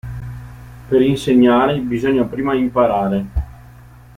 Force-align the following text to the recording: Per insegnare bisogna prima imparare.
Per 0.87 0.99
insegnare 0.99 1.77
bisogna 1.77 2.23
prima 2.23 2.55
imparare. 2.55 3.25